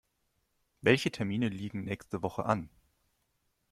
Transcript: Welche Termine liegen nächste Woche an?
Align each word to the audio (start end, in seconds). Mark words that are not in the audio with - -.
Welche 0.81 1.11
Termine 1.11 1.47
liegen 1.49 1.83
nächste 1.83 2.23
Woche 2.23 2.43
an? 2.43 2.71